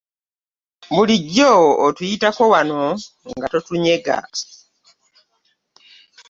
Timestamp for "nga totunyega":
3.35-4.17